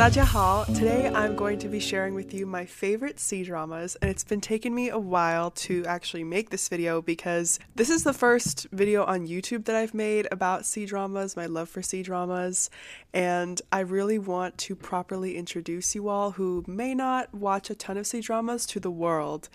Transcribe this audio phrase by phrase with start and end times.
[0.00, 4.24] Dajahao, today I'm going to be sharing with you my favorite C dramas, and it's
[4.24, 8.68] been taking me a while to actually make this video because this is the first
[8.72, 12.70] video on YouTube that I've made about C dramas, my love for C dramas,
[13.12, 17.96] and I really want to properly introduce you all who may not watch a ton
[17.96, 19.48] of C dramas to the world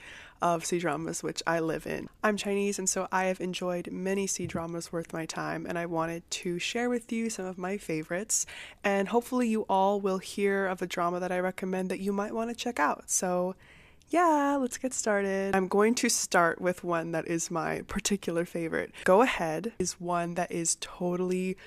[0.45, 2.07] of C dramas, which I live in.
[2.23, 5.87] I'm Chinese, and so I have enjoyed many C dramas worth my time, and I
[5.87, 8.45] wanted to share with you some of my favorites.
[8.83, 12.31] And hopefully, you all will hear of a drama that I recommend that you might
[12.31, 13.09] want to check out.
[13.09, 13.55] So,
[14.09, 15.55] yeah, let's get started.
[15.55, 18.93] I'm going to start with one that is my particular favorite.
[19.03, 21.57] Go Ahead is one that is totally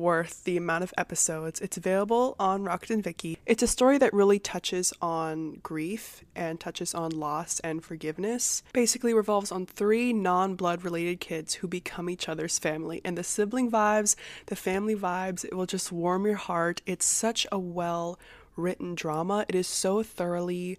[0.00, 1.60] worth the amount of episodes.
[1.60, 3.36] It's available on Rakuten Viki.
[3.46, 8.62] It's a story that really touches on grief and touches on loss and forgiveness.
[8.72, 13.00] Basically revolves on three non-blood related kids who become each other's family.
[13.04, 16.80] And the sibling vibes, the family vibes, it will just warm your heart.
[16.86, 18.18] It's such a well
[18.56, 19.44] written drama.
[19.48, 20.78] It is so thoroughly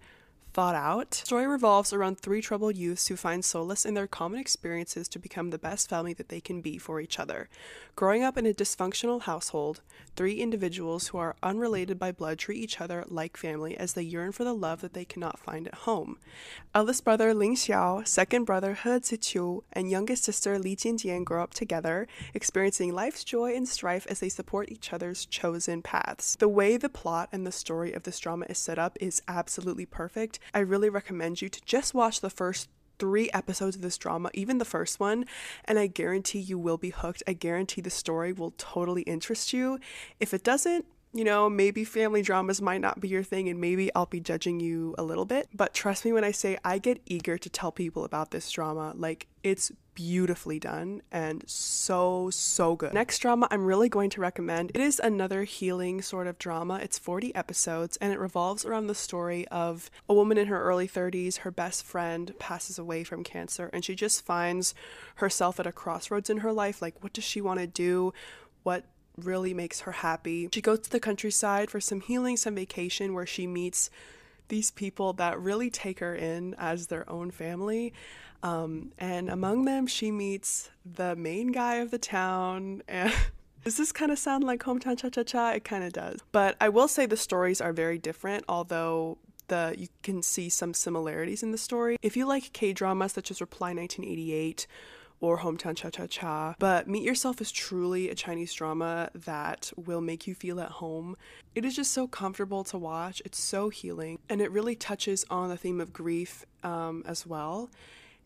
[0.53, 1.11] thought out.
[1.11, 5.19] The story revolves around three troubled youths who find solace in their common experiences to
[5.19, 7.49] become the best family that they can be for each other.
[7.95, 9.81] Growing up in a dysfunctional household,
[10.15, 14.31] three individuals who are unrelated by blood treat each other like family as they yearn
[14.31, 16.17] for the love that they cannot find at home.
[16.75, 21.53] Eldest brother Ling Xiao, second brother He Ziqiu, and youngest sister Li Jianjian grow up
[21.53, 26.35] together, experiencing life's joy and strife as they support each other's chosen paths.
[26.35, 29.85] The way the plot and the story of this drama is set up is absolutely
[29.85, 30.39] perfect.
[30.53, 34.59] I really recommend you to just watch the first three episodes of this drama, even
[34.59, 35.25] the first one,
[35.65, 37.23] and I guarantee you will be hooked.
[37.25, 39.79] I guarantee the story will totally interest you.
[40.19, 43.93] If it doesn't, you know, maybe family dramas might not be your thing and maybe
[43.93, 45.49] I'll be judging you a little bit.
[45.53, 48.93] But trust me when I say I get eager to tell people about this drama.
[48.95, 52.93] Like, it's beautifully done and so, so good.
[52.93, 54.71] Next drama I'm really going to recommend.
[54.73, 56.79] It is another healing sort of drama.
[56.81, 60.87] It's 40 episodes and it revolves around the story of a woman in her early
[60.87, 61.39] 30s.
[61.39, 64.73] Her best friend passes away from cancer and she just finds
[65.15, 66.81] herself at a crossroads in her life.
[66.81, 68.13] Like, what does she want to do?
[68.63, 68.85] What
[69.17, 70.49] really makes her happy.
[70.53, 73.89] She goes to the countryside for some healing, some vacation where she meets
[74.47, 77.93] these people that really take her in as their own family.
[78.43, 82.83] Um, and among them, she meets the main guy of the town.
[82.87, 83.13] And
[83.63, 85.51] does this kind of sound like Hometown Cha Cha Cha?
[85.51, 86.19] It kind of does.
[86.31, 89.17] But I will say the stories are very different, although
[89.47, 91.97] the you can see some similarities in the story.
[92.01, 94.65] If you like K dramas such as Reply 1988
[95.21, 96.55] or Hometown Cha Cha Cha.
[96.59, 101.15] But Meet Yourself is truly a Chinese drama that will make you feel at home.
[101.55, 105.49] It is just so comfortable to watch, it's so healing, and it really touches on
[105.49, 107.69] the theme of grief um, as well.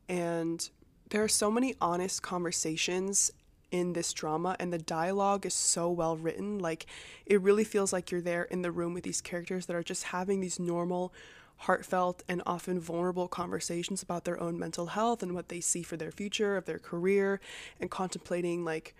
[0.10, 0.68] And
[1.10, 3.32] there are so many honest conversations
[3.72, 6.86] in this drama and the dialogue is so well written like
[7.26, 10.04] it really feels like you're there in the room with these characters that are just
[10.04, 11.14] having these normal
[11.58, 15.98] heartfelt and often vulnerable conversations about their own mental health and what they see for
[15.98, 17.40] their future, of their career,
[17.80, 18.96] and contemplating, like,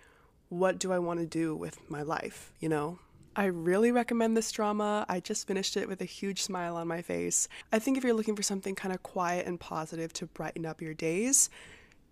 [0.48, 2.98] what do I want to do with my life, you know?
[3.34, 5.04] I really recommend this drama.
[5.10, 7.48] I just finished it with a huge smile on my face.
[7.70, 10.80] I think if you're looking for something kind of quiet and positive to brighten up
[10.80, 11.50] your days,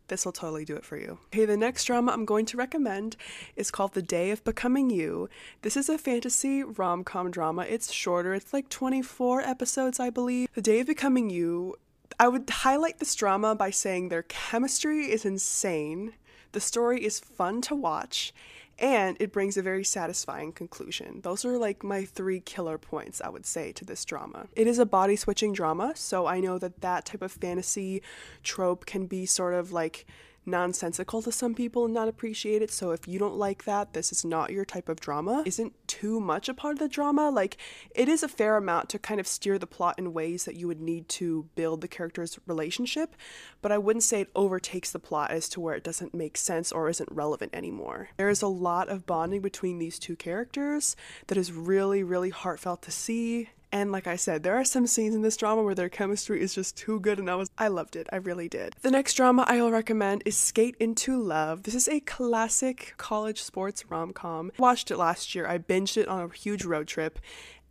[0.09, 1.19] this will totally do it for you.
[1.27, 3.17] Okay, the next drama I'm going to recommend
[3.57, 5.29] is called The Day of Becoming You.
[5.63, 7.63] This is a fantasy rom com drama.
[7.63, 10.49] It's shorter, it's like 24 episodes, I believe.
[10.55, 11.77] The Day of Becoming You,
[12.19, 16.15] I would highlight this drama by saying their chemistry is insane,
[16.53, 18.33] the story is fun to watch,
[18.79, 21.21] and it brings a very satisfying conclusion.
[21.23, 24.49] Those are like my three killer points, I would say, to this drama.
[24.57, 28.03] It is a body switching drama, so I know that that type of fantasy
[28.43, 30.07] trope can be sort of like
[30.47, 32.71] nonsensical to some people and not appreciate it.
[32.71, 35.43] So if you don't like that, this is not your type of drama.
[35.47, 37.31] Isn't too much a part of the drama.
[37.31, 37.57] Like
[37.95, 40.67] it is a fair amount to kind of steer the plot in ways that you
[40.67, 43.15] would need to build the characters' relationship,
[43.63, 46.73] but I wouldn't say it overtakes the plot as to where it doesn't make sense
[46.73, 48.09] or isn't relevant anymore.
[48.17, 50.97] There is a lot of bonding between these two characters
[51.27, 55.17] that is really really heartfelt to see and like I said, there are some scenes
[55.17, 57.97] in this drama where their chemistry is just too good and I was I loved
[57.97, 58.07] it.
[58.13, 58.77] I really did.
[58.83, 61.65] The next drama I will recommend is Skate into Love.
[61.65, 64.53] This is a classic college sports rom-com.
[64.57, 65.49] I Watched it last year.
[65.49, 67.19] I binged it on a huge road trip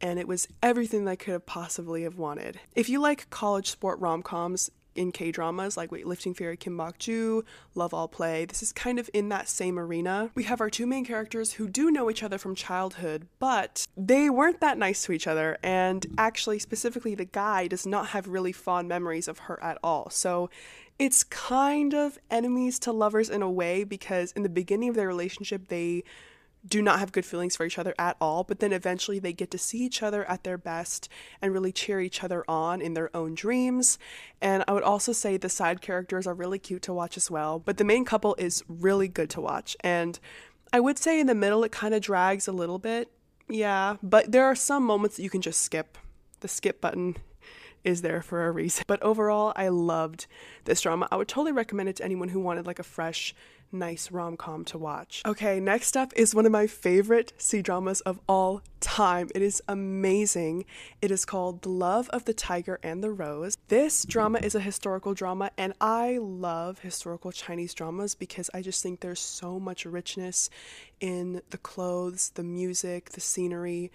[0.02, 2.60] and it was everything that I could have possibly have wanted.
[2.76, 7.44] If you like college sport rom-coms, in K dramas like Weightlifting Fairy Kim Bok Ju,
[7.76, 8.46] Love All Play.
[8.46, 10.32] This is kind of in that same arena.
[10.36, 14.30] We have our two main characters who do know each other from childhood, but they
[14.30, 18.52] weren't that nice to each other, and actually, specifically, the guy does not have really
[18.52, 20.10] fond memories of her at all.
[20.10, 20.50] So
[21.00, 25.08] it's kind of enemies to lovers in a way because in the beginning of their
[25.08, 26.04] relationship, they
[26.66, 29.52] do not have good feelings for each other at all, but then eventually they get
[29.52, 31.10] to see each other at their best
[31.42, 33.98] and really cheer each other on in their own dreams.
[34.42, 37.60] And I would also say the side characters are really cute to watch as well,
[37.60, 39.76] but the main couple is really good to watch.
[39.82, 40.20] And
[40.72, 43.12] I would say in the middle it kind of drags a little bit.
[43.50, 45.98] Yeah, but there are some moments that you can just skip.
[46.40, 47.18] The skip button
[47.84, 48.84] is there for a reason.
[48.88, 50.28] But overall, I loved
[50.66, 51.08] this drama.
[51.12, 53.36] I would totally recommend it to anyone who wanted like a fresh,
[53.72, 55.22] nice rom com to watch.
[55.26, 59.30] Okay, next up is one of my favorite C dramas of all time.
[59.34, 60.66] It is amazing.
[61.02, 63.58] It is called The Love of the Tiger and the Rose.
[63.68, 68.84] This drama is a historical drama, and I love historical Chinese dramas because I just
[68.84, 70.50] think there's so much richness
[71.00, 73.92] in the clothes, the music, the scenery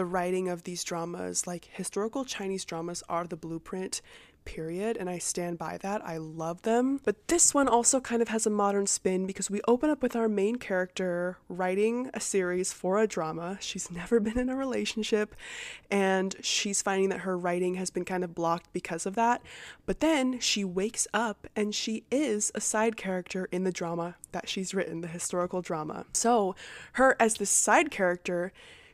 [0.00, 4.00] the writing of these dramas, like historical Chinese dramas, are the blueprint,
[4.46, 4.96] period.
[4.96, 6.00] And I stand by that.
[6.02, 7.02] I love them.
[7.04, 10.16] But this one also kind of has a modern spin because we open up with
[10.16, 13.58] our main character writing a series for a drama.
[13.60, 15.36] She's never been in a relationship
[15.90, 19.42] and she's finding that her writing has been kind of blocked because of that.
[19.84, 24.48] But then she wakes up and she is a side character in the drama that
[24.48, 26.06] she's written, the historical drama.
[26.14, 26.54] So,
[26.94, 28.50] her as the side character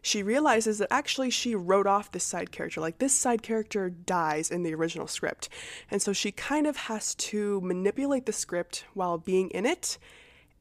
[0.06, 2.80] she realizes that actually she wrote off this side character.
[2.80, 5.48] Like this side character dies in the original script.
[5.90, 9.98] And so she kind of has to manipulate the script while being in it.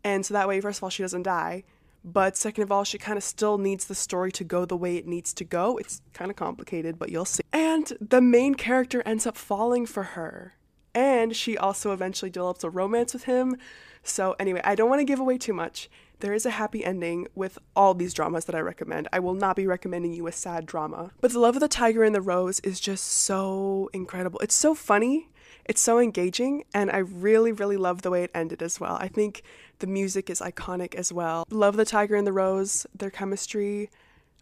[0.04, 1.64] And so that way, first of all, she doesn't die.
[2.04, 4.98] But second of all, she kind of still needs the story to go the way
[4.98, 5.78] it needs to go.
[5.78, 7.44] It's kind of complicated, but you'll see.
[7.54, 10.56] And the main character ends up falling for her.
[10.96, 13.58] And she also eventually develops a romance with him.
[14.02, 15.90] So, anyway, I don't want to give away too much
[16.20, 19.08] there is a happy ending with all these dramas that I recommend.
[19.12, 21.12] I will not be recommending you a sad drama.
[21.22, 24.40] But The Love of the Tiger and the Rose is just so incredible.
[24.40, 25.30] It's so funny,
[25.66, 28.98] it's so engaging, and I really, really love the way it ended as well.
[29.00, 29.44] I think
[29.80, 31.46] the music is iconic as well.
[31.50, 33.90] Love the Tiger and the Rose, their chemistry.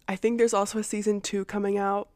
[0.06, 2.08] I think there's also a season two coming out.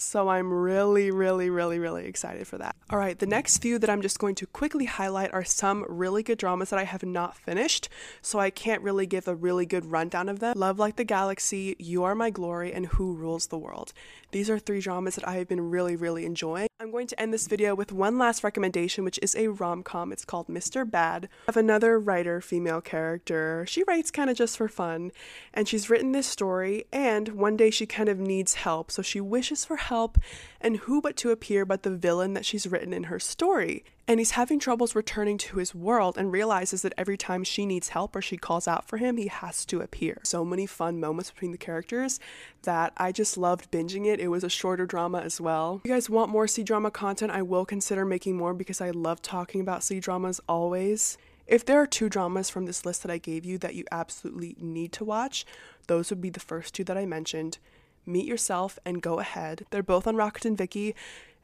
[0.00, 2.74] So I'm really, really, really, really excited for that.
[2.88, 6.22] All right, the next few that I'm just going to quickly highlight are some really
[6.22, 7.90] good dramas that I have not finished,
[8.22, 10.54] so I can't really give a really good rundown of them.
[10.56, 13.92] Love Like the Galaxy, You Are My Glory, and Who Rules the World.
[14.32, 16.69] These are three dramas that I have been really, really enjoying.
[16.82, 20.12] I'm going to end this video with one last recommendation, which is a rom-com.
[20.12, 20.90] It's called Mr.
[20.90, 21.28] Bad.
[21.44, 23.66] Have another writer, female character.
[23.68, 25.12] She writes kind of just for fun,
[25.52, 29.20] and she's written this story, and one day she kind of needs help, so she
[29.20, 30.16] wishes for help,
[30.58, 34.18] and who but to appear but the villain that she's written in her story and
[34.18, 38.16] he's having troubles returning to his world and realizes that every time she needs help
[38.16, 40.18] or she calls out for him, he has to appear.
[40.24, 42.18] So many fun moments between the characters
[42.62, 44.18] that I just loved binging it.
[44.18, 45.80] It was a shorter drama as well.
[45.84, 48.90] If you guys want more C drama content, I will consider making more because I
[48.90, 51.16] love talking about C dramas always.
[51.46, 54.56] If there are two dramas from this list that I gave you that you absolutely
[54.58, 55.46] need to watch,
[55.86, 57.58] those would be the first two that I mentioned.
[58.06, 59.66] Meet Yourself and Go Ahead.
[59.70, 60.94] They're both on Rakuten Viki.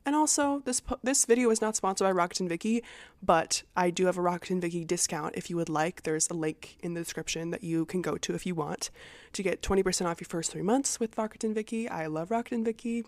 [0.07, 2.81] And also, this this video is not sponsored by Rakuten Viki,
[3.21, 6.05] but I do have a Rakuten Viki discount if you would like.
[6.05, 8.91] There's a link in the description that you can go to if you want
[9.33, 11.91] to get 20% off your first three months with Rakuten Viki.
[11.91, 13.05] I love Rakuten Viki.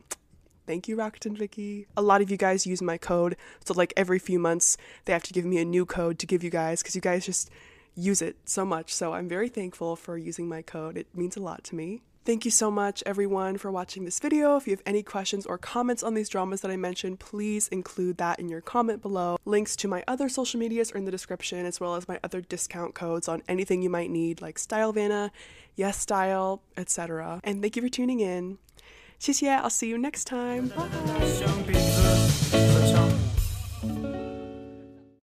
[0.67, 1.87] Thank you, Rakuten Viki.
[1.97, 5.23] A lot of you guys use my code, so like every few months they have
[5.23, 7.49] to give me a new code to give you guys because you guys just
[7.94, 8.93] use it so much.
[8.93, 10.97] So I'm very thankful for using my code.
[10.97, 12.03] It means a lot to me.
[12.29, 14.58] Thank you so much, everyone, for watching this video.
[14.58, 18.19] If you have any questions or comments on these dramas that I mentioned, please include
[18.19, 19.39] that in your comment below.
[19.47, 22.43] Links to my other social medias are in the description, as well as my other
[22.43, 25.31] discount codes on anything you might need, like Stylevana,
[25.75, 27.41] Yes Style, etc.
[27.44, 28.58] And thank you for tuning in.
[29.19, 30.69] 谢谢, I'll see you next time.
[30.69, 31.78] Bye.